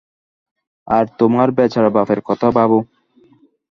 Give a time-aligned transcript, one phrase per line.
[0.87, 2.77] আর তোমার বেচারা বাপের কথা ভাবো।